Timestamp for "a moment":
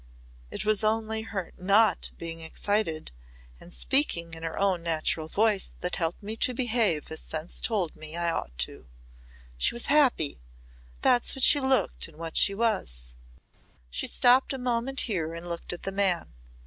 14.53-15.01